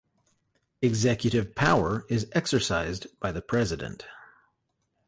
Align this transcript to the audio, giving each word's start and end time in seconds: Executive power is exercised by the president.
Executive 0.81 1.53
power 1.53 2.07
is 2.09 2.25
exercised 2.33 3.05
by 3.19 3.31
the 3.31 3.39
president. 3.43 4.07